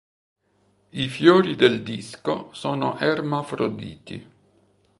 [0.91, 4.29] I fiori del disco sono ermafroditi.